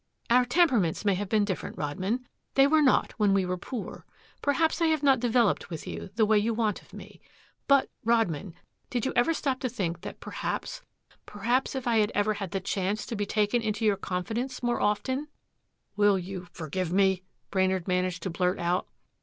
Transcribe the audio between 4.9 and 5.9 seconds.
not developed with